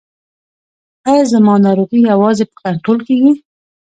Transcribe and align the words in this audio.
ایا 1.09 1.23
زما 1.31 1.53
ناروغي 1.65 1.99
یوازې 2.11 2.43
په 2.49 2.55
کنټرول 2.63 2.99
کیږي؟ 3.07 3.31